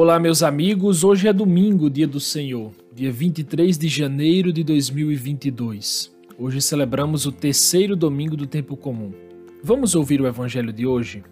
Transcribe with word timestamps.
Olá, 0.00 0.16
meus 0.20 0.44
amigos. 0.44 1.02
Hoje 1.02 1.26
é 1.26 1.32
domingo, 1.32 1.90
dia 1.90 2.06
do 2.06 2.20
Senhor, 2.20 2.70
dia 2.94 3.10
23 3.10 3.76
de 3.76 3.88
janeiro 3.88 4.52
de 4.52 4.62
2022. 4.62 6.16
Hoje 6.38 6.62
celebramos 6.62 7.26
o 7.26 7.32
terceiro 7.32 7.96
domingo 7.96 8.36
do 8.36 8.46
tempo 8.46 8.76
comum. 8.76 9.12
Vamos 9.60 9.96
ouvir 9.96 10.20
o 10.20 10.28
evangelho 10.28 10.72
de 10.72 10.86
hoje? 10.86 11.24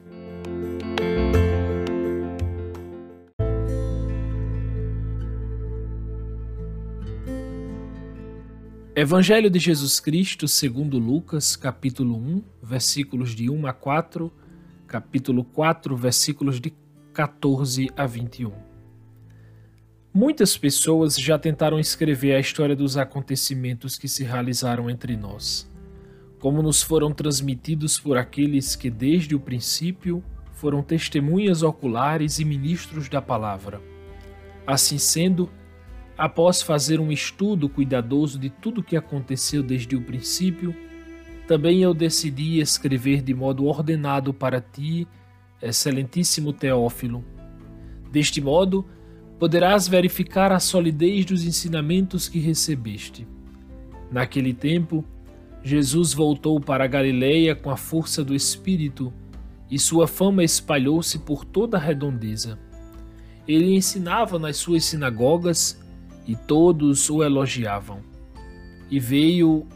Evangelho 8.97 9.49
de 9.49 9.61
Jesus 9.61 10.01
Cristo, 10.01 10.49
segundo 10.49 10.99
Lucas, 10.99 11.55
capítulo 11.55 12.17
1, 12.17 12.43
versículos 12.61 13.33
de 13.33 13.49
1 13.49 13.65
a 13.65 13.73
4, 13.73 14.33
capítulo 14.89 15.45
4, 15.45 15.97
versículos 15.97 16.61
de 16.61 16.75
14 17.17 17.89
a 17.97 18.05
21. 18.05 18.66
Muitas 20.19 20.57
pessoas 20.57 21.15
já 21.15 21.39
tentaram 21.39 21.79
escrever 21.79 22.35
a 22.35 22.41
história 22.41 22.75
dos 22.75 22.97
acontecimentos 22.97 23.99
que 23.99 24.09
se 24.09 24.25
realizaram 24.25 24.89
entre 24.89 25.15
nós, 25.15 25.71
como 26.39 26.63
nos 26.63 26.83
foram 26.83 27.13
transmitidos 27.13 28.01
por 28.01 28.17
aqueles 28.17 28.75
que, 28.75 28.89
desde 28.89 29.35
o 29.35 29.39
princípio, 29.39 30.25
foram 30.55 30.83
testemunhas 30.83 31.63
oculares 31.63 32.39
e 32.39 32.47
ministros 32.47 33.11
da 33.11 33.21
palavra. 33.21 33.79
Assim 34.67 34.97
sendo, 34.97 35.51
após 36.17 36.63
fazer 36.63 36.99
um 36.99 37.13
estudo 37.13 37.69
cuidadoso 37.69 38.39
de 38.39 38.49
tudo 38.49 38.81
o 38.81 38.83
que 38.83 38.97
aconteceu 38.97 39.63
desde 39.63 39.97
o 39.97 40.01
princípio, 40.01 40.75
também 41.47 41.83
eu 41.83 41.93
decidi 41.93 42.59
escrever 42.59 43.21
de 43.21 43.35
modo 43.35 43.67
ordenado 43.67 44.33
para 44.33 44.63
ti 44.63 45.07
excelentíssimo 45.61 46.55
Teófilo. 46.55 47.23
Deste 48.11 48.41
modo, 48.41 48.87
poderás 49.39 49.87
verificar 49.87 50.53
a 50.53 50.61
solidez 50.61 51.25
dos 51.25 51.45
ensinamentos 51.45 52.29
que 52.29 52.39
recebeste. 52.39 53.27
Naquele 54.11 54.55
tempo, 54.55 55.05
Jesus 55.63 56.13
voltou 56.13 56.61
para 56.61 56.87
Galileia 56.87 57.55
com 57.55 57.71
a 57.71 57.77
força 57.77 58.25
do 58.25 58.35
Espírito 58.35 59.13
e 59.71 59.79
sua 59.79 60.07
fama 60.07 60.45
espalhou-se 60.45 61.19
por 61.19 61.45
toda 61.45 61.77
a 61.77 61.81
redondeza. 61.81 62.59
Ele 63.47 63.75
ensinava 63.75 64.39
nas 64.39 64.57
suas 64.57 64.85
sinagogas 64.85 65.81
e 66.27 66.35
todos 66.37 67.11
o 67.11 67.23
elogiavam. 67.23 68.01
E 68.91 69.01
veio 69.01 69.67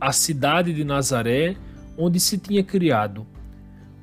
à 0.00 0.12
cidade 0.12 0.72
de 0.72 0.84
Nazaré, 0.84 1.56
onde 1.96 2.20
se 2.20 2.36
tinha 2.36 2.62
criado 2.62 3.26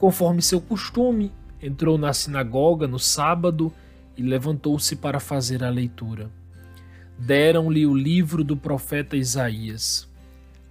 Conforme 0.01 0.41
seu 0.41 0.59
costume, 0.59 1.31
entrou 1.61 1.95
na 1.95 2.11
sinagoga 2.11 2.87
no 2.87 2.97
sábado 2.97 3.71
e 4.17 4.21
levantou-se 4.21 4.95
para 4.95 5.19
fazer 5.19 5.63
a 5.63 5.69
leitura. 5.69 6.31
Deram-lhe 7.17 7.85
o 7.85 7.95
livro 7.95 8.43
do 8.43 8.57
profeta 8.57 9.15
Isaías. 9.15 10.09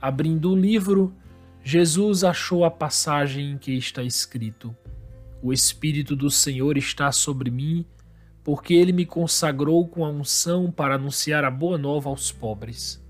Abrindo 0.01 0.53
o 0.53 0.57
livro, 0.57 1.15
Jesus 1.63 2.25
achou 2.25 2.65
a 2.65 2.71
passagem 2.71 3.53
em 3.53 3.59
que 3.59 3.73
está 3.73 4.03
escrito: 4.03 4.75
O 5.43 5.53
Espírito 5.53 6.17
do 6.17 6.31
Senhor 6.31 6.77
está 6.77 7.13
sobre 7.13 7.51
mim, 7.51 7.85
porque 8.43 8.75
ele 8.75 8.93
me 8.93 9.05
consagrou 9.05 9.87
com 9.87 10.05
a 10.05 10.11
unção 10.11 10.71
para 10.71 10.95
anunciar 10.95 11.45
a 11.45 11.51
boa 11.51 11.77
nova 11.77 12.09
aos 12.09 12.33
pobres. 12.33 13.01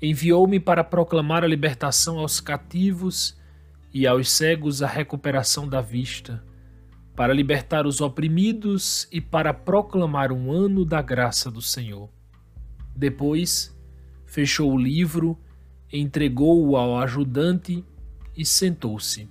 Enviou-me 0.00 0.60
para 0.60 0.84
proclamar 0.84 1.42
a 1.42 1.48
libertação 1.48 2.18
aos 2.18 2.40
cativos 2.40 3.36
e 3.92 4.06
aos 4.06 4.30
cegos 4.30 4.82
a 4.82 4.86
recuperação 4.86 5.66
da 5.66 5.80
vista, 5.80 6.44
para 7.18 7.34
libertar 7.34 7.84
os 7.84 8.00
oprimidos 8.00 9.08
e 9.10 9.20
para 9.20 9.52
proclamar 9.52 10.30
um 10.30 10.52
ano 10.52 10.84
da 10.84 11.02
graça 11.02 11.50
do 11.50 11.60
Senhor. 11.60 12.08
Depois, 12.94 13.76
fechou 14.24 14.72
o 14.72 14.78
livro, 14.78 15.36
entregou-o 15.92 16.76
ao 16.76 16.96
ajudante 16.96 17.84
e 18.36 18.46
sentou-se. 18.46 19.28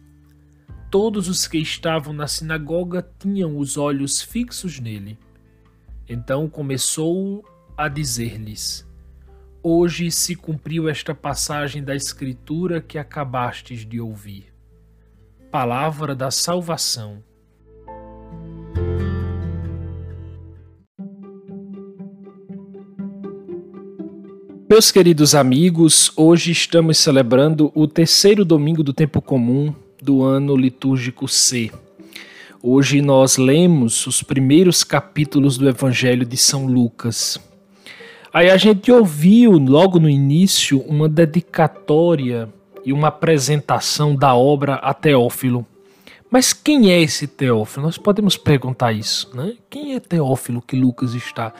Todos 0.92 1.30
os 1.30 1.48
que 1.48 1.60
estavam 1.60 2.12
na 2.12 2.28
sinagoga 2.28 3.10
tinham 3.18 3.58
os 3.58 3.78
olhos 3.78 4.22
fixos 4.22 4.82
nele. 4.82 5.18
Então 6.10 6.50
começou 6.50 7.42
a 7.78 7.88
dizer-lhes: 7.88 8.86
Hoje 9.64 10.12
se 10.12 10.36
cumpriu 10.36 10.90
esta 10.90 11.16
passagem 11.16 11.82
da 11.82 11.96
Escritura 11.96 12.82
que 12.82 12.98
acabastes 12.98 13.86
de 13.86 14.02
ouvir. 14.02 14.54
Palavra 15.50 16.14
da 16.14 16.30
Salvação. 16.30 17.24
Meus 24.78 24.92
queridos 24.92 25.34
amigos, 25.34 26.12
hoje 26.16 26.52
estamos 26.52 27.00
celebrando 27.00 27.72
o 27.74 27.88
terceiro 27.88 28.46
domingo 28.46 28.84
do 28.84 28.94
tempo 28.94 29.20
comum 29.24 29.74
do 30.00 30.22
ano 30.22 30.56
litúrgico 30.56 31.28
C. 31.28 31.72
Hoje 32.62 33.02
nós 33.02 33.38
lemos 33.38 34.06
os 34.06 34.22
primeiros 34.22 34.84
capítulos 34.84 35.58
do 35.58 35.68
Evangelho 35.68 36.24
de 36.24 36.38
São 36.38 36.68
Lucas. 36.68 37.40
Aí 38.32 38.52
a 38.52 38.58
gente 38.58 38.92
ouviu 38.92 39.54
logo 39.54 40.00
no 40.00 40.08
início 40.08 40.82
uma 40.82 41.10
dedicatória 41.10 42.48
e 42.86 42.94
uma 42.94 43.08
apresentação 43.08 44.16
da 44.16 44.36
obra 44.36 44.76
a 44.76 44.94
Teófilo. 44.94 45.66
Mas 46.30 46.54
quem 46.54 46.92
é 46.92 47.02
esse 47.02 47.26
Teófilo? 47.26 47.88
Nós 47.88 47.98
podemos 47.98 48.38
perguntar 48.38 48.92
isso, 48.92 49.36
né? 49.36 49.56
Quem 49.72 49.96
é 49.96 50.00
Teófilo 50.00 50.62
que 50.62 50.76
Lucas 50.76 51.16
está 51.16 51.52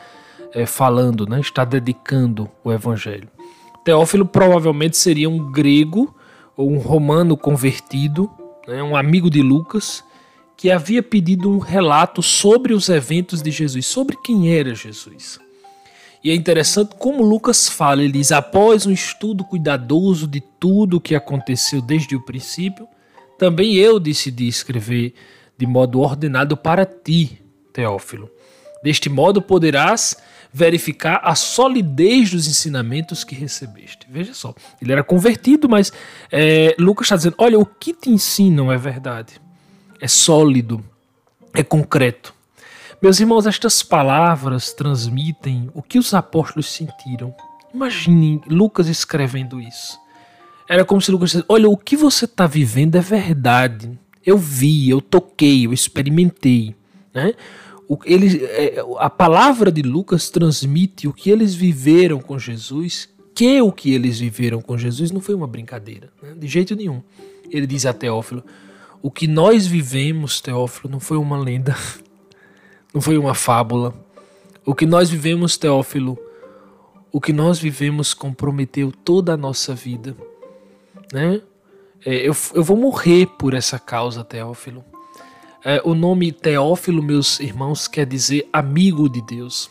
é, 0.52 0.66
falando, 0.66 1.26
né? 1.26 1.40
Está 1.40 1.64
dedicando 1.64 2.48
o 2.64 2.72
Evangelho. 2.72 3.28
Teófilo 3.84 4.26
provavelmente 4.26 4.96
seria 4.96 5.28
um 5.28 5.50
grego 5.50 6.14
ou 6.56 6.70
um 6.70 6.78
romano 6.78 7.36
convertido, 7.36 8.30
né? 8.66 8.82
um 8.82 8.96
amigo 8.96 9.30
de 9.30 9.40
Lucas, 9.40 10.04
que 10.56 10.70
havia 10.70 11.02
pedido 11.02 11.50
um 11.50 11.58
relato 11.58 12.20
sobre 12.20 12.74
os 12.74 12.88
eventos 12.88 13.40
de 13.40 13.50
Jesus, 13.50 13.86
sobre 13.86 14.16
quem 14.16 14.52
era 14.52 14.74
Jesus. 14.74 15.38
E 16.22 16.30
é 16.30 16.34
interessante 16.34 16.96
como 16.98 17.22
Lucas 17.22 17.68
fala, 17.68 18.02
ele 18.02 18.12
diz: 18.12 18.32
após 18.32 18.84
um 18.84 18.90
estudo 18.90 19.44
cuidadoso 19.44 20.26
de 20.26 20.40
tudo 20.40 20.96
o 20.96 21.00
que 21.00 21.14
aconteceu 21.14 21.80
desde 21.80 22.16
o 22.16 22.24
princípio, 22.24 22.88
também 23.38 23.76
eu 23.76 24.00
decidi 24.00 24.48
escrever 24.48 25.14
de 25.56 25.66
modo 25.66 26.00
ordenado 26.00 26.56
para 26.56 26.84
ti, 26.84 27.40
Teófilo. 27.72 28.28
Deste 28.82 29.08
modo 29.08 29.40
poderás 29.40 30.16
verificar 30.52 31.20
a 31.22 31.34
solidez 31.34 32.30
dos 32.30 32.46
ensinamentos 32.46 33.24
que 33.24 33.34
recebeste. 33.34 34.06
Veja 34.10 34.34
só, 34.34 34.54
ele 34.80 34.92
era 34.92 35.04
convertido, 35.04 35.68
mas 35.68 35.92
é, 36.30 36.74
Lucas 36.78 37.06
está 37.06 37.16
dizendo: 37.16 37.36
olha, 37.38 37.58
o 37.58 37.66
que 37.66 37.92
te 37.92 38.10
ensinam 38.10 38.72
é 38.72 38.76
verdade, 38.76 39.40
é 40.00 40.08
sólido, 40.08 40.84
é 41.54 41.62
concreto. 41.62 42.34
Meus 43.00 43.20
irmãos, 43.20 43.46
estas 43.46 43.82
palavras 43.82 44.72
transmitem 44.72 45.70
o 45.72 45.82
que 45.82 45.98
os 45.98 46.12
apóstolos 46.14 46.66
sentiram. 46.66 47.32
Imaginem 47.72 48.40
Lucas 48.48 48.88
escrevendo 48.88 49.60
isso. 49.60 50.00
Era 50.68 50.84
como 50.84 51.00
se 51.00 51.10
Lucas 51.10 51.30
dissesse: 51.30 51.46
Olha, 51.48 51.68
o 51.68 51.76
que 51.76 51.96
você 51.96 52.24
está 52.24 52.46
vivendo 52.46 52.96
é 52.96 53.00
verdade. 53.00 53.98
Eu 54.24 54.36
vi, 54.36 54.90
eu 54.90 55.00
toquei, 55.00 55.66
eu 55.66 55.72
experimentei. 55.72 56.74
Né? 57.14 57.34
É, 58.06 58.84
a 58.98 59.08
palavra 59.08 59.72
de 59.72 59.80
Lucas 59.82 60.28
transmite 60.28 61.08
o 61.08 61.12
que 61.12 61.30
eles 61.30 61.54
viveram 61.54 62.20
com 62.20 62.38
Jesus, 62.38 63.08
que 63.34 63.62
o 63.62 63.72
que 63.72 63.94
eles 63.94 64.18
viveram 64.18 64.60
com 64.60 64.76
Jesus 64.76 65.10
não 65.10 65.20
foi 65.20 65.34
uma 65.34 65.46
brincadeira, 65.46 66.10
né? 66.22 66.34
de 66.36 66.46
jeito 66.46 66.76
nenhum. 66.76 67.02
Ele 67.50 67.66
diz 67.66 67.86
a 67.86 67.94
Teófilo: 67.94 68.44
O 69.00 69.10
que 69.10 69.26
nós 69.26 69.66
vivemos, 69.66 70.40
Teófilo, 70.40 70.90
não 70.90 71.00
foi 71.00 71.16
uma 71.16 71.38
lenda, 71.38 71.74
não 72.92 73.00
foi 73.00 73.16
uma 73.16 73.34
fábula. 73.34 73.94
O 74.66 74.74
que 74.74 74.84
nós 74.84 75.08
vivemos, 75.08 75.56
Teófilo, 75.56 76.18
o 77.10 77.20
que 77.20 77.32
nós 77.32 77.58
vivemos 77.58 78.12
comprometeu 78.12 78.92
toda 78.92 79.32
a 79.32 79.36
nossa 79.36 79.74
vida. 79.74 80.14
Né? 81.10 81.40
É, 82.04 82.16
eu, 82.16 82.36
eu 82.54 82.62
vou 82.62 82.76
morrer 82.76 83.26
por 83.38 83.54
essa 83.54 83.78
causa, 83.78 84.22
Teófilo. 84.22 84.84
É, 85.64 85.82
o 85.84 85.94
nome 85.94 86.32
Teófilo, 86.32 87.02
meus 87.02 87.40
irmãos, 87.40 87.88
quer 87.88 88.06
dizer 88.06 88.48
amigo 88.52 89.08
de 89.08 89.20
Deus. 89.22 89.70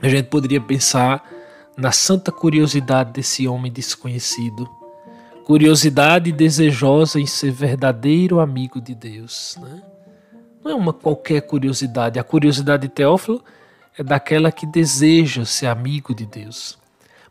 A 0.00 0.08
gente 0.08 0.26
poderia 0.28 0.60
pensar 0.60 1.28
na 1.76 1.92
santa 1.92 2.32
curiosidade 2.32 3.12
desse 3.12 3.46
homem 3.46 3.70
desconhecido. 3.70 4.68
Curiosidade 5.44 6.32
desejosa 6.32 7.20
em 7.20 7.26
ser 7.26 7.52
verdadeiro 7.52 8.40
amigo 8.40 8.80
de 8.80 8.94
Deus. 8.94 9.56
Né? 9.60 9.82
não 10.66 10.72
é 10.72 10.74
uma 10.74 10.92
qualquer 10.92 11.42
curiosidade. 11.42 12.18
A 12.18 12.24
curiosidade 12.24 12.82
de 12.82 12.88
Teófilo 12.88 13.42
é 13.96 14.02
daquela 14.02 14.50
que 14.50 14.66
deseja 14.66 15.44
ser 15.44 15.66
amigo 15.66 16.12
de 16.12 16.26
Deus. 16.26 16.76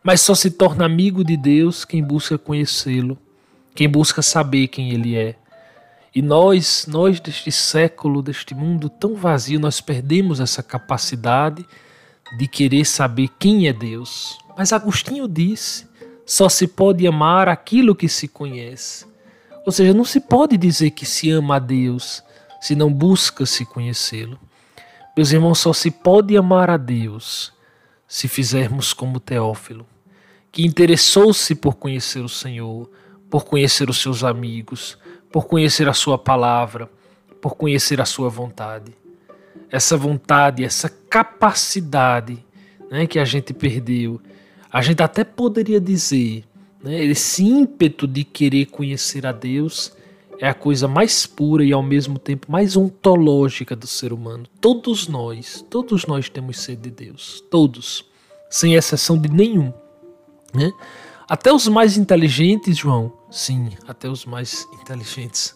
Mas 0.01 0.21
só 0.21 0.33
se 0.33 0.51
torna 0.51 0.85
amigo 0.85 1.23
de 1.23 1.35
Deus 1.35 1.83
quem 1.83 2.01
busca 2.01 2.37
conhecê-lo, 2.37 3.17
quem 3.73 3.89
busca 3.89 4.21
saber 4.21 4.69
quem 4.69 4.91
ele 4.91 5.15
é. 5.15 5.35
E 6.15 6.21
nós, 6.21 6.85
nós 6.87 7.19
deste 7.19 7.51
século, 7.51 8.21
deste 8.21 8.55
mundo 8.55 8.87
tão 8.89 9.15
vazio, 9.15 9.59
nós 9.59 9.81
perdemos 9.81 10.39
essa 10.39 10.63
capacidade 10.63 11.65
de 12.37 12.47
querer 12.47 12.85
saber 12.85 13.27
quem 13.37 13.67
é 13.67 13.73
Deus. 13.73 14.37
Mas 14.57 14.71
Agostinho 14.71 15.27
disse: 15.27 15.85
só 16.25 16.47
se 16.47 16.67
pode 16.67 17.05
amar 17.05 17.49
aquilo 17.49 17.93
que 17.93 18.07
se 18.07 18.29
conhece. 18.29 19.05
Ou 19.65 19.73
seja, 19.73 19.93
não 19.93 20.05
se 20.05 20.21
pode 20.21 20.55
dizer 20.55 20.91
que 20.91 21.05
se 21.05 21.29
ama 21.29 21.57
a 21.57 21.59
Deus 21.59 22.23
se 22.61 22.75
não 22.75 22.91
busca 22.91 23.45
se 23.45 23.65
conhecê-lo. 23.65 24.39
Meus 25.15 25.31
irmãos, 25.31 25.59
só 25.59 25.73
se 25.73 25.91
pode 25.91 26.35
amar 26.37 26.69
a 26.69 26.77
Deus 26.77 27.53
se 28.07 28.27
fizermos 28.27 28.93
como 28.93 29.19
Teófilo, 29.19 29.85
que 30.51 30.65
interessou-se 30.65 31.53
por 31.55 31.75
conhecer 31.75 32.23
o 32.23 32.29
Senhor, 32.29 32.89
por 33.29 33.45
conhecer 33.45 33.89
os 33.89 34.01
seus 34.01 34.23
amigos, 34.23 34.97
por 35.35 35.47
conhecer 35.47 35.89
a 35.89 35.93
sua 35.93 36.17
palavra, 36.17 36.89
por 37.41 37.57
conhecer 37.57 37.99
a 37.99 38.05
sua 38.05 38.29
vontade. 38.29 38.93
Essa 39.69 39.97
vontade, 39.97 40.63
essa 40.63 40.87
capacidade 40.87 42.41
né, 42.89 43.05
que 43.05 43.19
a 43.19 43.25
gente 43.25 43.53
perdeu, 43.53 44.21
a 44.71 44.81
gente 44.81 45.03
até 45.03 45.25
poderia 45.25 45.81
dizer, 45.81 46.45
né, 46.81 47.03
esse 47.03 47.43
ímpeto 47.43 48.07
de 48.07 48.23
querer 48.23 48.67
conhecer 48.67 49.25
a 49.25 49.33
Deus 49.33 49.91
é 50.39 50.47
a 50.47 50.53
coisa 50.53 50.87
mais 50.87 51.25
pura 51.25 51.65
e 51.65 51.73
ao 51.73 51.83
mesmo 51.83 52.17
tempo 52.17 52.49
mais 52.49 52.77
ontológica 52.77 53.75
do 53.75 53.87
ser 53.87 54.13
humano. 54.13 54.45
Todos 54.61 55.09
nós, 55.09 55.65
todos 55.69 56.05
nós 56.05 56.29
temos 56.29 56.59
sede 56.61 56.83
de 56.83 56.91
Deus, 56.91 57.43
todos, 57.51 58.05
sem 58.49 58.75
exceção 58.75 59.17
de 59.17 59.27
nenhum. 59.27 59.73
Né? 60.53 60.71
Até 61.27 61.51
os 61.51 61.67
mais 61.67 61.97
inteligentes, 61.97 62.77
João, 62.77 63.11
sim, 63.31 63.71
até 63.87 64.07
os 64.07 64.25
mais 64.25 64.67
inteligentes. 64.79 65.55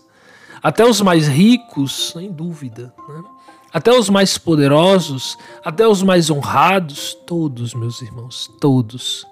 Até 0.64 0.84
os 0.84 1.00
mais 1.00 1.28
ricos, 1.28 2.12
sem 2.14 2.32
dúvida. 2.32 2.94
Né? 3.08 3.24
Até 3.72 3.92
os 3.92 4.10
mais 4.10 4.38
poderosos, 4.38 5.38
até 5.64 5.88
os 5.88 6.02
mais 6.02 6.32
honrados, 6.32 7.14
todos, 7.28 7.76
meus 7.76 8.02
irmãos, 8.02 8.50
todos. 8.60 9.28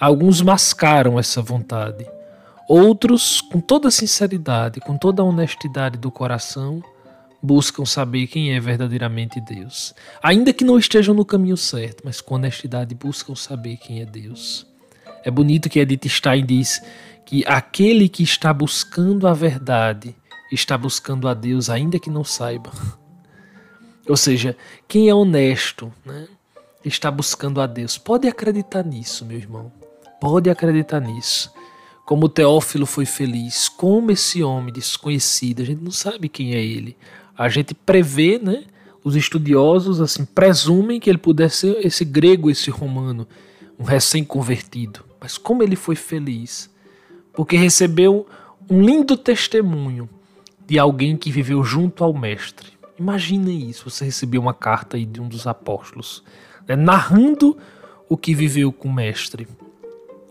Alguns 0.00 0.40
mascaram 0.40 1.18
essa 1.18 1.42
vontade. 1.42 2.06
Outros, 2.66 3.42
com 3.42 3.60
toda 3.60 3.90
sinceridade, 3.90 4.80
com 4.80 4.96
toda 4.96 5.22
honestidade 5.22 5.98
do 5.98 6.10
coração, 6.10 6.82
buscam 7.42 7.84
saber 7.84 8.26
quem 8.26 8.54
é 8.54 8.60
verdadeiramente 8.60 9.40
Deus. 9.40 9.94
Ainda 10.22 10.54
que 10.54 10.64
não 10.64 10.78
estejam 10.78 11.14
no 11.14 11.24
caminho 11.24 11.56
certo, 11.56 12.02
mas 12.02 12.20
com 12.20 12.34
honestidade 12.34 12.94
buscam 12.94 13.34
saber 13.34 13.76
quem 13.76 14.00
é 14.00 14.06
Deus. 14.06 14.66
É 15.26 15.30
bonito 15.30 15.68
que 15.68 15.80
Edith 15.80 16.08
Stein 16.08 16.46
diz 16.46 16.80
que 17.24 17.44
aquele 17.48 18.08
que 18.08 18.22
está 18.22 18.54
buscando 18.54 19.26
a 19.26 19.34
verdade 19.34 20.14
está 20.52 20.78
buscando 20.78 21.26
a 21.26 21.34
Deus, 21.34 21.68
ainda 21.68 21.98
que 21.98 22.08
não 22.08 22.22
saiba. 22.22 22.70
Ou 24.08 24.16
seja, 24.16 24.56
quem 24.86 25.08
é 25.08 25.14
honesto 25.14 25.92
né, 26.04 26.28
está 26.84 27.10
buscando 27.10 27.60
a 27.60 27.66
Deus. 27.66 27.98
Pode 27.98 28.28
acreditar 28.28 28.84
nisso, 28.84 29.24
meu 29.24 29.36
irmão. 29.36 29.72
Pode 30.20 30.48
acreditar 30.48 31.00
nisso. 31.00 31.52
Como 32.04 32.28
Teófilo 32.28 32.86
foi 32.86 33.04
feliz, 33.04 33.68
como 33.68 34.12
esse 34.12 34.44
homem 34.44 34.72
desconhecido, 34.72 35.62
a 35.62 35.64
gente 35.64 35.82
não 35.82 35.90
sabe 35.90 36.28
quem 36.28 36.54
é 36.54 36.64
ele. 36.64 36.96
A 37.36 37.48
gente 37.48 37.74
prevê, 37.74 38.38
né? 38.38 38.62
Os 39.02 39.16
estudiosos 39.16 40.00
assim 40.00 40.24
presumem 40.24 41.00
que 41.00 41.10
ele 41.10 41.18
pudesse 41.18 41.56
ser 41.56 41.84
esse 41.84 42.04
grego, 42.04 42.48
esse 42.48 42.70
romano, 42.70 43.26
um 43.76 43.82
recém-convertido. 43.82 45.05
Mas 45.26 45.36
como 45.36 45.60
ele 45.60 45.74
foi 45.74 45.96
feliz? 45.96 46.70
Porque 47.32 47.56
recebeu 47.56 48.28
um 48.70 48.80
lindo 48.80 49.16
testemunho 49.16 50.08
de 50.64 50.78
alguém 50.78 51.16
que 51.16 51.32
viveu 51.32 51.64
junto 51.64 52.04
ao 52.04 52.14
Mestre. 52.14 52.68
Imaginem 52.96 53.68
isso, 53.68 53.90
você 53.90 54.04
recebeu 54.04 54.40
uma 54.40 54.54
carta 54.54 54.96
de 54.96 55.20
um 55.20 55.26
dos 55.26 55.48
apóstolos, 55.48 56.22
né, 56.68 56.76
narrando 56.76 57.58
o 58.08 58.16
que 58.16 58.36
viveu 58.36 58.70
com 58.70 58.86
o 58.86 58.92
Mestre, 58.92 59.48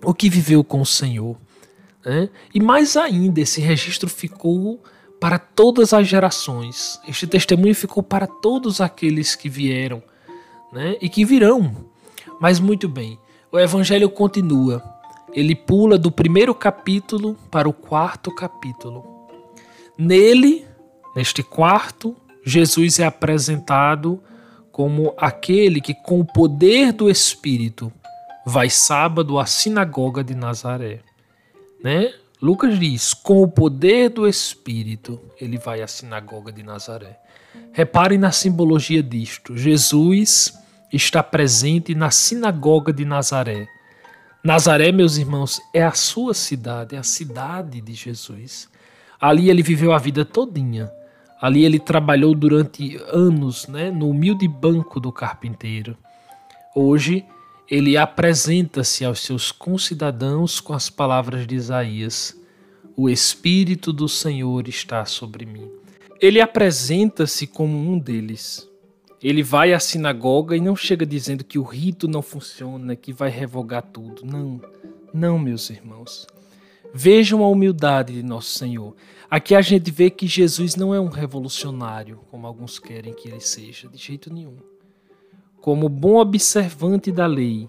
o 0.02 0.14
que 0.14 0.30
viveu 0.30 0.64
com 0.64 0.80
o 0.80 0.86
Senhor. 0.86 1.36
Né? 2.06 2.30
E 2.54 2.62
mais 2.62 2.96
ainda, 2.96 3.42
esse 3.42 3.60
registro 3.60 4.10
ficou 4.10 4.82
para 5.20 5.38
todas 5.38 5.92
as 5.92 6.08
gerações. 6.08 7.02
Este 7.06 7.28
testemunho 7.28 7.76
ficou 7.76 8.02
para 8.02 8.28
todos 8.28 8.80
aqueles 8.80 9.36
que 9.36 9.50
vieram 9.50 10.02
né? 10.72 10.96
e 11.02 11.10
que 11.10 11.26
virão. 11.26 11.86
Mas 12.40 12.62
muito 12.62 12.88
bem, 12.88 13.20
o 13.56 13.60
evangelho 13.60 14.10
continua. 14.10 14.84
Ele 15.34 15.56
pula 15.56 15.98
do 15.98 16.12
primeiro 16.12 16.54
capítulo 16.54 17.38
para 17.50 17.69
o 17.69 17.74
quarto 17.74 18.34
capítulo. 18.34 19.06
Nele, 19.98 20.68
neste 21.16 21.42
quarto, 21.42 22.16
Jesus 22.46 23.00
é 23.00 23.06
apresentado 23.06 24.22
como 24.74 25.13
aquele 25.18 25.80
que, 25.80 25.94
com 25.94 26.19
o 26.19 26.25
poder 26.25 26.92
do 26.92 27.10
Espírito, 27.10 27.92
vai 28.46 28.69
sábado 28.69 29.40
à 29.40 29.46
sinagoga 29.46 30.22
de 30.22 30.36
Nazaré. 30.36 31.00
Né? 31.81 32.13
Lucas 32.42 32.78
diz: 32.78 33.13
com 33.13 33.42
o 33.42 33.48
poder 33.48 34.10
do 34.10 34.28
Espírito, 34.28 35.19
ele 35.40 35.58
vai 35.58 35.81
à 35.81 35.88
sinagoga 35.88 36.51
de 36.51 36.62
Nazaré. 36.62 37.18
Reparem 37.72 38.18
na 38.18 38.34
simbologia 38.34 39.01
disto: 39.01 39.56
Jesus 39.56 40.54
está 40.96 41.22
presente 41.22 41.94
na 41.94 42.10
sinagoga 42.10 42.94
de 42.94 43.04
Nazaré. 43.04 43.68
Nazaré, 44.44 44.92
meus 44.92 45.18
irmãos, 45.18 45.60
é 45.74 45.84
a 45.84 45.92
sua 45.92 46.34
cidade, 46.34 46.96
é 46.96 47.00
a 47.00 47.04
cidade 47.04 47.82
de 47.82 47.94
Jesus. 47.94 48.70
Ali 49.20 49.50
ele 49.50 49.64
viveu 49.64 49.92
a 49.92 49.98
vida 49.98 50.24
todinha. 50.24 50.92
Ali 51.42 51.66
ele 51.66 51.80
trabalhou 51.80 52.34
durante 52.34 52.96
anos, 53.12 53.68
né, 53.68 53.92
no 53.92 54.10
humilde 54.10 54.48
banco 54.48 55.00
do 55.00 55.12
carpinteiro. 55.12 55.98
Hoje 56.76 57.26
ele 57.70 57.98
apresenta-se 57.98 59.04
aos 59.04 59.20
seus 59.22 59.52
concidadãos 59.52 60.60
com 60.60 60.74
as 60.74 60.90
palavras 60.90 61.46
de 61.48 61.56
Isaías: 61.56 62.40
O 62.96 63.10
Espírito 63.10 63.92
do 63.92 64.08
Senhor 64.08 64.68
está 64.68 65.04
sobre 65.06 65.46
mim. 65.46 65.70
Ele 66.22 66.40
apresenta-se 66.40 67.48
como 67.48 67.78
um 67.78 68.00
deles. 68.00 68.70
Ele 69.25 69.42
vai 69.42 69.74
à 69.74 69.80
sinagoga 69.80 70.56
e 70.56 70.62
não 70.62 70.75
chega 70.75 71.04
dizendo 71.04 71.44
que 71.44 71.57
o 71.57 71.63
rito 71.63 72.07
não 72.07 72.22
funciona, 72.22 72.95
que 72.95 73.12
vai 73.12 73.31
revogar 73.31 73.81
tudo. 73.81 74.24
Não, 74.24 74.62
não, 75.12 75.39
meus 75.39 75.72
irmãos. 75.72 76.27
Vejam 76.94 77.44
a 77.44 77.48
humildade 77.48 78.13
de 78.13 78.22
nosso 78.22 78.50
Senhor. 78.50 78.95
Aqui 79.27 79.56
a 79.56 79.62
gente 79.63 79.89
vê 79.89 80.12
que 80.12 80.27
Jesus 80.27 80.75
não 80.75 80.94
é 80.94 81.00
um 81.00 81.10
revolucionário, 81.10 82.19
como 82.30 82.45
alguns 82.45 82.77
querem 82.77 83.15
que 83.15 83.27
ele 83.27 83.39
seja, 83.39 83.89
de 83.89 83.98
jeito 83.98 84.32
nenhum. 84.32 84.58
Como 85.60 85.89
bom 85.89 86.17
observante 86.17 87.12
da 87.12 87.25
lei, 87.25 87.67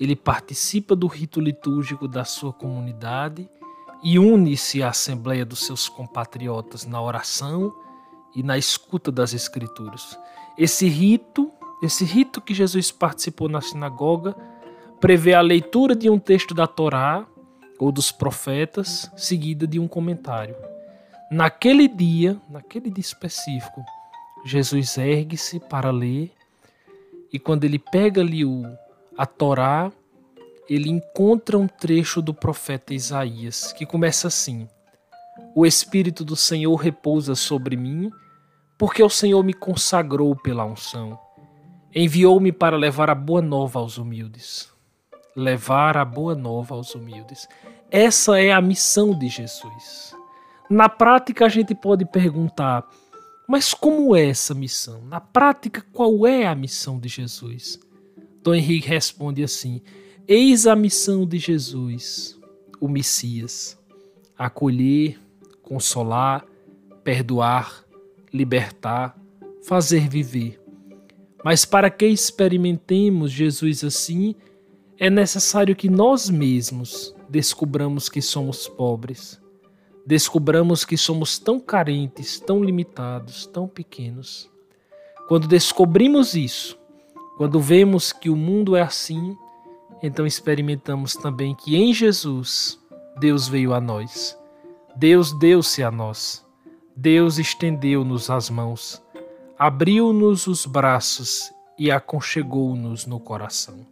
ele 0.00 0.16
participa 0.16 0.96
do 0.96 1.06
rito 1.06 1.38
litúrgico 1.38 2.08
da 2.08 2.24
sua 2.24 2.50
comunidade 2.50 3.46
e 4.02 4.18
une-se 4.18 4.82
à 4.82 4.88
assembleia 4.88 5.44
dos 5.44 5.66
seus 5.66 5.86
compatriotas 5.86 6.86
na 6.86 7.02
oração 7.02 7.74
e 8.34 8.42
na 8.42 8.56
escuta 8.56 9.12
das 9.12 9.34
Escrituras. 9.34 10.18
Esse 10.56 10.88
rito, 10.88 11.50
esse 11.82 12.04
rito 12.04 12.40
que 12.40 12.54
Jesus 12.54 12.90
participou 12.92 13.48
na 13.48 13.60
sinagoga, 13.60 14.36
prevê 15.00 15.34
a 15.34 15.40
leitura 15.40 15.96
de 15.96 16.08
um 16.08 16.18
texto 16.18 16.54
da 16.54 16.66
Torá 16.66 17.26
ou 17.78 17.90
dos 17.90 18.12
profetas, 18.12 19.10
seguida 19.16 19.66
de 19.66 19.80
um 19.80 19.88
comentário. 19.88 20.56
Naquele 21.30 21.88
dia, 21.88 22.40
naquele 22.48 22.88
dia 22.88 23.00
específico, 23.00 23.84
Jesus 24.44 24.96
ergue-se 24.96 25.58
para 25.58 25.90
ler 25.90 26.30
e 27.32 27.38
quando 27.38 27.64
ele 27.64 27.80
pega 27.80 28.20
ali 28.20 28.44
o, 28.44 28.62
a 29.18 29.26
Torá, 29.26 29.90
ele 30.68 30.88
encontra 30.88 31.58
um 31.58 31.66
trecho 31.66 32.22
do 32.22 32.32
profeta 32.32 32.94
Isaías 32.94 33.72
que 33.72 33.84
começa 33.84 34.28
assim: 34.28 34.68
O 35.52 35.66
Espírito 35.66 36.24
do 36.24 36.36
Senhor 36.36 36.76
repousa 36.76 37.34
sobre 37.34 37.76
mim 37.76 38.10
porque 38.78 39.02
o 39.02 39.08
Senhor 39.08 39.42
me 39.42 39.52
consagrou 39.52 40.34
pela 40.36 40.64
unção. 40.64 41.18
Enviou-me 41.94 42.52
para 42.52 42.76
levar 42.76 43.08
a 43.08 43.14
boa 43.14 43.40
nova 43.40 43.78
aos 43.78 43.98
humildes. 43.98 44.68
Levar 45.36 45.96
a 45.96 46.04
boa 46.04 46.34
nova 46.34 46.74
aos 46.74 46.94
humildes. 46.94 47.48
Essa 47.90 48.40
é 48.40 48.52
a 48.52 48.60
missão 48.60 49.16
de 49.16 49.28
Jesus. 49.28 50.14
Na 50.68 50.88
prática, 50.88 51.46
a 51.46 51.48
gente 51.48 51.74
pode 51.74 52.04
perguntar: 52.04 52.88
mas 53.46 53.74
como 53.74 54.16
é 54.16 54.28
essa 54.28 54.54
missão? 54.54 55.02
Na 55.02 55.20
prática, 55.20 55.84
qual 55.92 56.26
é 56.26 56.46
a 56.46 56.54
missão 56.54 56.98
de 56.98 57.08
Jesus? 57.08 57.78
Dom 58.42 58.54
Henrique 58.54 58.88
responde 58.88 59.44
assim: 59.44 59.82
Eis 60.26 60.66
a 60.66 60.74
missão 60.74 61.26
de 61.26 61.38
Jesus, 61.38 62.38
o 62.80 62.88
Messias: 62.88 63.78
acolher, 64.36 65.20
consolar, 65.62 66.46
perdoar, 67.02 67.83
libertar, 68.34 69.16
fazer 69.62 70.08
viver. 70.08 70.60
Mas 71.44 71.64
para 71.64 71.88
que 71.88 72.06
experimentemos 72.06 73.30
Jesus 73.30 73.84
assim, 73.84 74.34
é 74.98 75.08
necessário 75.08 75.76
que 75.76 75.88
nós 75.88 76.28
mesmos 76.28 77.14
descubramos 77.28 78.08
que 78.08 78.20
somos 78.20 78.66
pobres. 78.66 79.40
descobramos 80.06 80.84
que 80.84 80.96
somos 80.96 81.38
tão 81.38 81.58
carentes, 81.58 82.38
tão 82.38 82.62
limitados, 82.62 83.46
tão 83.46 83.66
pequenos. 83.66 84.50
Quando 85.28 85.48
descobrimos 85.48 86.34
isso, 86.34 86.78
quando 87.36 87.58
vemos 87.58 88.12
que 88.12 88.28
o 88.28 88.36
mundo 88.36 88.76
é 88.76 88.82
assim, 88.82 89.34
então 90.02 90.26
experimentamos 90.26 91.14
também 91.14 91.54
que 91.54 91.76
em 91.76 91.94
Jesus 91.94 92.78
Deus 93.18 93.48
veio 93.48 93.72
a 93.72 93.80
nós. 93.80 94.38
Deus 94.94 95.32
deu-se 95.38 95.82
a 95.82 95.90
nós. 95.90 96.43
Deus 96.96 97.38
estendeu-nos 97.38 98.30
as 98.30 98.48
mãos, 98.48 99.02
abriu-nos 99.58 100.46
os 100.46 100.64
braços 100.64 101.52
e 101.76 101.90
aconchegou-nos 101.90 103.04
no 103.04 103.18
coração. 103.18 103.84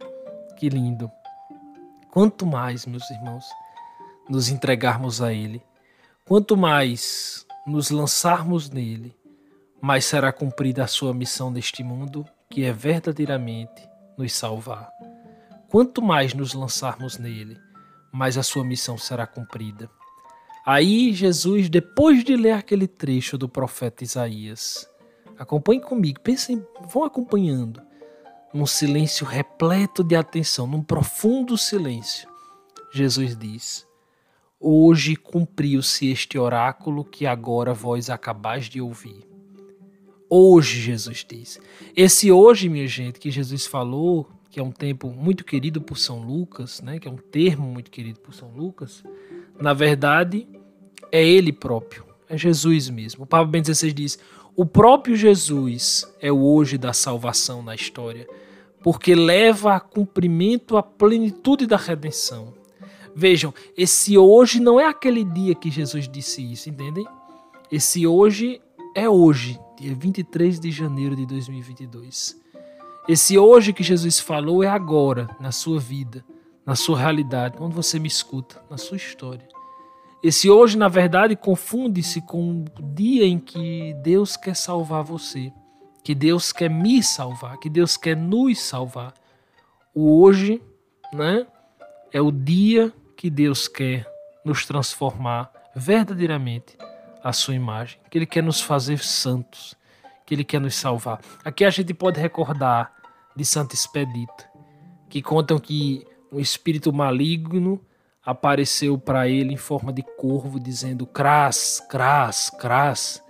Que 0.55 0.69
lindo! 0.69 1.11
Quanto 2.09 2.45
mais, 2.45 2.85
meus 2.85 3.09
irmãos, 3.11 3.43
nos 4.29 4.47
entregarmos 4.47 5.21
a 5.21 5.33
Ele, 5.33 5.61
quanto 6.23 6.55
mais 6.55 7.45
nos 7.67 7.89
lançarmos 7.89 8.69
nele, 8.69 9.13
mais 9.81 10.05
será 10.05 10.31
cumprida 10.31 10.85
a 10.85 10.87
sua 10.87 11.13
missão 11.13 11.51
neste 11.51 11.83
mundo, 11.83 12.25
que 12.49 12.63
é 12.63 12.71
verdadeiramente 12.71 13.85
nos 14.17 14.31
salvar. 14.31 14.89
Quanto 15.67 16.01
mais 16.01 16.33
nos 16.33 16.53
lançarmos 16.53 17.17
nele, 17.17 17.59
mais 18.13 18.37
a 18.37 18.43
sua 18.43 18.63
missão 18.63 18.97
será 18.97 19.27
cumprida. 19.27 19.89
Aí 20.65 21.11
Jesus, 21.11 21.69
depois 21.69 22.23
de 22.23 22.37
ler 22.37 22.53
aquele 22.53 22.87
trecho 22.87 23.37
do 23.37 23.49
profeta 23.49 24.03
Isaías, 24.03 24.87
acompanhe 25.37 25.81
comigo, 25.81 26.21
pensem, 26.21 26.65
vão 26.87 27.03
acompanhando, 27.03 27.81
num 28.53 28.65
silêncio 28.65 29.25
repleto 29.25 30.03
de 30.03 30.15
atenção, 30.15 30.65
num 30.65 30.81
profundo 30.81 31.57
silêncio. 31.57 32.29
Jesus 32.93 33.35
diz: 33.35 33.85
Hoje 34.59 35.17
cumpriu-se 35.17 36.09
este 36.09 36.37
oráculo 36.37 37.03
que 37.03 37.25
agora 37.25 37.73
vós 37.73 38.09
acabais 38.09 38.69
de 38.69 38.79
ouvir. 38.79 39.27
Hoje, 40.29 40.79
Jesus 40.79 41.25
diz. 41.27 41.59
Esse 41.95 42.31
hoje, 42.31 42.69
minha 42.69 42.87
gente, 42.87 43.19
que 43.19 43.29
Jesus 43.29 43.65
falou, 43.65 44.29
que 44.49 44.59
é 44.59 44.63
um 44.63 44.71
tempo 44.71 45.09
muito 45.09 45.43
querido 45.43 45.81
por 45.81 45.97
São 45.97 46.21
Lucas, 46.21 46.81
né, 46.81 46.99
que 46.99 47.07
é 47.07 47.11
um 47.11 47.17
termo 47.17 47.67
muito 47.67 47.91
querido 47.91 48.19
por 48.19 48.33
São 48.33 48.49
Lucas, 48.49 49.03
na 49.63 49.73
verdade, 49.73 50.47
é 51.11 51.25
ele 51.25 51.51
próprio, 51.51 52.05
é 52.29 52.37
Jesus 52.37 52.89
mesmo. 52.89 53.23
O 53.23 53.27
Papa 53.27 53.49
Bento 53.49 53.73
XVI 53.73 53.91
diz: 53.91 54.19
o 54.55 54.65
próprio 54.65 55.15
Jesus 55.15 56.05
é 56.21 56.31
o 56.31 56.39
hoje 56.39 56.77
da 56.77 56.93
salvação 56.93 57.63
na 57.63 57.73
história, 57.73 58.27
porque 58.83 59.15
leva 59.15 59.75
a 59.75 59.79
cumprimento 59.79 60.77
a 60.77 60.83
plenitude 60.83 61.65
da 61.65 61.77
redenção 61.77 62.53
Vejam, 63.15 63.53
esse 63.77 64.17
hoje 64.17 64.59
não 64.59 64.79
é 64.79 64.87
aquele 64.87 65.23
dia 65.23 65.53
que 65.53 65.69
Jesus 65.69 66.07
disse 66.07 66.41
isso, 66.41 66.69
entendem? 66.69 67.05
Esse 67.71 68.07
hoje 68.07 68.59
é 68.95 69.07
hoje, 69.07 69.59
dia 69.79 69.93
23 69.93 70.59
de 70.59 70.71
janeiro 70.71 71.15
de 71.15 71.25
2022. 71.27 72.35
Esse 73.07 73.37
hoje 73.37 73.71
que 73.71 73.83
Jesus 73.83 74.19
falou 74.19 74.63
é 74.63 74.67
agora, 74.67 75.29
na 75.39 75.51
sua 75.51 75.79
vida, 75.79 76.25
na 76.65 76.75
sua 76.75 76.97
realidade, 76.97 77.57
onde 77.59 77.75
você 77.75 77.99
me 77.99 78.07
escuta, 78.07 78.63
na 78.69 78.77
sua 78.77 78.97
história. 78.97 79.47
Esse 80.23 80.49
hoje, 80.49 80.77
na 80.77 80.87
verdade, 80.87 81.35
confunde-se 81.35 82.21
com 82.21 82.61
o 82.61 82.65
dia 82.81 83.25
em 83.25 83.37
que 83.37 83.93
Deus 83.95 84.37
quer 84.37 84.55
salvar 84.55 85.03
você, 85.03 85.51
que 86.01 86.15
Deus 86.15 86.53
quer 86.53 86.69
me 86.69 87.03
salvar, 87.03 87.57
que 87.57 87.69
Deus 87.69 87.97
quer 87.97 88.15
nos 88.15 88.61
salvar. 88.61 89.13
O 89.93 90.21
hoje, 90.21 90.61
né, 91.13 91.45
é 92.11 92.21
o 92.21 92.31
dia 92.31 92.93
que 93.17 93.29
Deus 93.29 93.67
quer 93.67 94.09
nos 94.45 94.65
transformar 94.65 95.51
verdadeiramente 95.75 96.77
à 97.21 97.33
sua 97.33 97.55
imagem, 97.55 97.99
que 98.09 98.17
Ele 98.17 98.25
quer 98.25 98.43
nos 98.43 98.61
fazer 98.61 98.99
santos, 98.99 99.75
que 100.25 100.33
Ele 100.33 100.43
quer 100.43 100.61
nos 100.61 100.75
salvar. 100.75 101.19
Aqui 101.43 101.65
a 101.65 101.69
gente 101.69 101.93
pode 101.93 102.19
recordar 102.19 102.93
de 103.35 103.45
Santo 103.45 103.73
Expedito, 103.73 104.45
que 105.09 105.21
contam 105.21 105.59
que 105.59 106.05
um 106.33 106.39
espírito 106.39 106.91
maligno 106.91 107.79
apareceu 108.25 108.97
para 108.97 109.27
ele 109.27 109.53
em 109.53 109.57
forma 109.57 109.93
de 109.93 110.01
corvo, 110.17 110.59
dizendo 110.59 111.05
cras, 111.05 111.79
cras, 111.89 112.49
cras, 112.49 113.23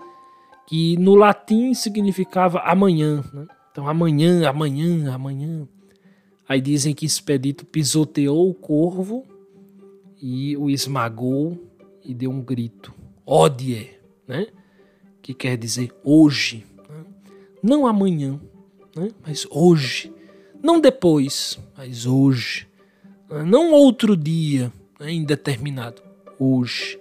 que 0.68 0.96
no 0.98 1.16
latim 1.16 1.74
significava 1.74 2.60
amanhã. 2.60 3.24
Né? 3.34 3.48
Então, 3.72 3.88
amanhã, 3.88 4.48
amanhã, 4.48 5.14
amanhã. 5.14 5.68
Aí 6.48 6.62
dizem 6.62 6.94
que 6.94 7.06
Expedito 7.06 7.66
pisoteou 7.66 8.50
o 8.50 8.54
corvo 8.54 9.26
e 10.22 10.56
o 10.58 10.70
esmagou 10.70 11.58
e 12.04 12.14
deu 12.14 12.30
um 12.32 12.42
grito. 12.42 12.94
Odie, 13.26 13.92
né? 14.28 14.48
Que 15.22 15.34
quer 15.34 15.58
dizer 15.58 15.92
hoje. 16.04 16.66
Né? 16.90 17.06
Não 17.62 17.88
amanhã, 17.88 18.40
né? 18.96 19.10
mas 19.26 19.48
hoje. 19.50 20.14
Não 20.62 20.80
depois, 20.80 21.60
mas 21.76 22.06
hoje. 22.06 22.68
Não 23.42 23.72
outro 23.72 24.16
dia 24.16 24.72
né? 25.00 25.12
indeterminado. 25.12 26.02
Hoje. 26.38 27.00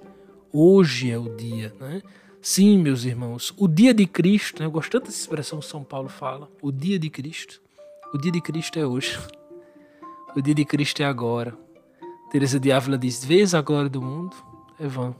Hoje 0.52 1.10
é 1.10 1.18
o 1.18 1.34
dia. 1.36 1.74
Né? 1.78 2.02
Sim, 2.40 2.78
meus 2.78 3.04
irmãos, 3.04 3.52
o 3.56 3.68
dia 3.68 3.92
de 3.92 4.06
Cristo, 4.06 4.60
né? 4.60 4.66
eu 4.66 4.70
gosto 4.70 4.90
tanto 4.90 5.06
dessa 5.06 5.20
expressão 5.20 5.58
que 5.58 5.66
São 5.66 5.84
Paulo 5.84 6.08
fala, 6.08 6.48
o 6.60 6.72
dia 6.72 6.98
de 6.98 7.10
Cristo. 7.10 7.60
O 8.14 8.18
dia 8.18 8.32
de 8.32 8.40
Cristo 8.40 8.78
é 8.78 8.86
hoje. 8.86 9.18
O 10.34 10.40
dia 10.40 10.54
de 10.54 10.64
Cristo 10.64 11.02
é 11.02 11.04
agora. 11.04 11.54
Teresa 12.30 12.58
de 12.58 12.72
Ávila 12.72 12.96
diz: 12.96 13.22
Vês 13.22 13.54
a 13.54 13.60
glória 13.60 13.90
do 13.90 14.00
mundo? 14.00 14.34
É 14.80 14.86
vão. 14.88 15.14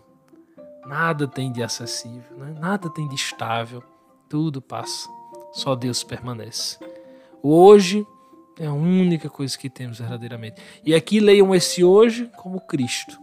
Nada 0.87 1.29
tem 1.29 1.53
de 1.53 1.63
acessível, 1.63 2.39
né? 2.39 2.57
nada 2.59 2.89
tem 2.89 3.07
de 3.07 3.15
estável. 3.15 3.83
Tudo 4.27 4.63
passa. 4.63 5.11
Só 5.53 5.75
Deus 5.75 6.03
permanece. 6.03 6.79
Hoje 7.43 8.07
é 8.59 8.67
a 8.67 8.73
única 8.73 9.29
coisa 9.29 9.57
que 9.57 9.71
temos 9.71 9.99
verdadeiramente. 9.99 10.61
E 10.85 10.95
aqui 10.95 11.21
leiam 11.21 11.55
esse 11.55 11.83
hoje 11.83 12.31
como 12.37 12.61
Cristo. 12.61 13.19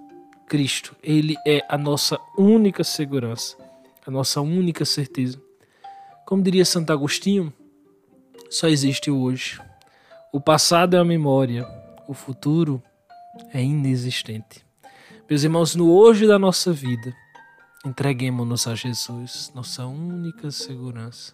Cristo, 0.47 0.95
ele 1.03 1.35
é 1.45 1.63
a 1.69 1.77
nossa 1.77 2.19
única 2.37 2.83
segurança, 2.83 3.55
a 4.05 4.09
nossa 4.09 4.41
única 4.41 4.83
certeza. 4.83 5.39
Como 6.25 6.41
diria 6.41 6.65
Santo 6.65 6.91
Agostinho, 6.91 7.53
só 8.49 8.67
existe 8.67 9.11
o 9.11 9.21
hoje. 9.21 9.61
O 10.33 10.41
passado 10.41 10.95
é 10.95 10.99
a 10.99 11.05
memória, 11.05 11.67
o 12.07 12.13
futuro 12.13 12.81
é 13.53 13.63
inexistente. 13.63 14.65
Meus 15.29 15.43
irmãos, 15.43 15.75
no 15.75 15.91
hoje 15.91 16.25
da 16.25 16.39
nossa 16.39 16.73
vida, 16.73 17.15
entreguemos-nos 17.85 18.65
a 18.67 18.73
Jesus, 18.73 19.51
nossa 19.53 19.85
única 19.85 20.49
segurança. 20.49 21.33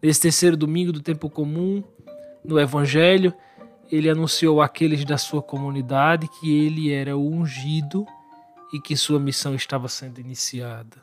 Nesse 0.00 0.20
terceiro 0.20 0.56
domingo 0.56 0.92
do 0.92 1.00
tempo 1.00 1.28
comum, 1.28 1.82
no 2.46 2.58
Evangelho, 2.58 3.34
ele 3.90 4.08
anunciou 4.08 4.60
àqueles 4.60 5.04
da 5.04 5.18
sua 5.18 5.42
comunidade 5.42 6.28
que 6.28 6.50
ele 6.50 6.92
era 6.92 7.16
o 7.16 7.28
ungido 7.30 8.06
e 8.72 8.80
que 8.80 8.96
sua 8.96 9.20
missão 9.20 9.54
estava 9.54 9.88
sendo 9.88 10.20
iniciada. 10.20 10.96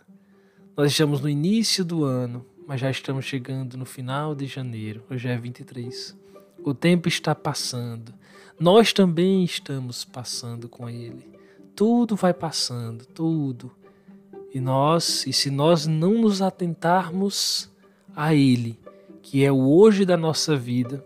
Nós 0.76 0.92
estamos 0.92 1.22
no 1.22 1.30
início 1.30 1.86
do 1.86 2.04
ano, 2.04 2.46
mas 2.68 2.82
já 2.82 2.90
estamos 2.90 3.26
chegando 3.26 3.78
no 3.78 3.86
final 3.86 4.34
de 4.36 4.48
janeiro, 4.48 5.04
hoje 5.10 5.28
é 5.28 5.38
23. 5.38 6.18
O 6.64 6.74
tempo 6.74 7.08
está 7.08 7.36
passando 7.36 8.14
nós 8.60 8.94
também 8.94 9.44
estamos 9.44 10.06
passando 10.06 10.70
com 10.70 10.90
Ele. 10.90 11.28
Tudo 11.76 12.16
vai 12.16 12.34
passando, 12.34 13.06
tudo. 13.06 13.72
E 14.54 14.60
nós, 14.60 15.26
e 15.26 15.34
se 15.34 15.50
nós 15.50 15.88
não 15.88 16.22
nos 16.22 16.42
atentarmos 16.42 17.70
a 18.16 18.34
Ele, 18.34 18.80
que 19.22 19.44
é 19.44 19.52
o 19.52 19.58
hoje 19.58 20.06
da 20.06 20.16
nossa 20.16 20.56
vida, 20.56 21.04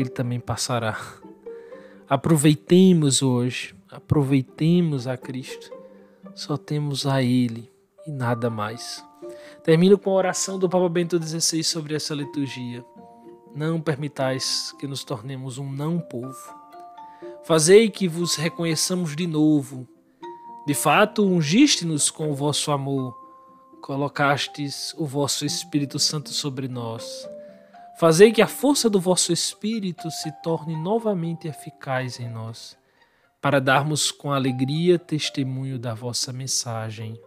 Ele 0.00 0.08
também 0.08 0.38
passará. 0.40 0.98
Aproveitemos 2.08 3.22
hoje, 3.22 3.74
aproveitemos 3.90 5.06
a 5.06 5.16
Cristo. 5.16 5.70
Só 6.34 6.56
temos 6.56 7.06
a 7.06 7.22
Ele 7.22 7.70
e 8.06 8.10
nada 8.10 8.48
mais. 8.48 9.04
Termino 9.62 9.98
com 9.98 10.10
a 10.10 10.14
oração 10.14 10.58
do 10.58 10.68
Papa 10.68 10.88
Bento 10.88 11.22
XVI 11.22 11.62
sobre 11.62 11.94
essa 11.94 12.14
liturgia. 12.14 12.84
Não 13.54 13.80
permitais 13.80 14.72
que 14.78 14.86
nos 14.86 15.04
tornemos 15.04 15.58
um 15.58 15.70
não 15.70 15.98
povo. 15.98 16.54
Fazei 17.44 17.90
que 17.90 18.06
vos 18.06 18.36
reconheçamos 18.36 19.16
de 19.16 19.26
novo. 19.26 19.86
De 20.66 20.74
fato, 20.74 21.24
ungiste-nos 21.24 22.10
com 22.10 22.30
o 22.30 22.34
vosso 22.34 22.70
amor, 22.70 23.16
colocastes 23.80 24.94
o 24.96 25.06
vosso 25.06 25.44
Espírito 25.44 25.98
Santo 25.98 26.30
sobre 26.30 26.68
nós. 26.68 27.26
Fazei 27.98 28.30
que 28.30 28.40
a 28.40 28.46
força 28.46 28.88
do 28.88 29.00
vosso 29.00 29.32
Espírito 29.32 30.08
se 30.08 30.30
torne 30.40 30.76
novamente 30.76 31.48
eficaz 31.48 32.20
em 32.20 32.28
nós, 32.28 32.78
para 33.42 33.60
darmos 33.60 34.12
com 34.12 34.30
alegria 34.30 35.00
testemunho 35.00 35.80
da 35.80 35.94
vossa 35.94 36.32
mensagem. 36.32 37.20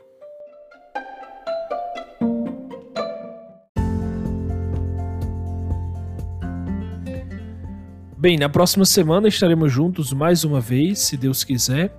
Bem, 8.18 8.38
na 8.38 8.48
próxima 8.48 8.86
semana 8.86 9.28
estaremos 9.28 9.70
juntos 9.70 10.14
mais 10.14 10.46
uma 10.46 10.62
vez, 10.62 11.00
se 11.00 11.18
Deus 11.18 11.44
quiser. 11.44 11.94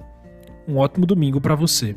Um 0.66 0.78
ótimo 0.78 1.04
domingo 1.04 1.42
para 1.42 1.54
você. 1.54 1.94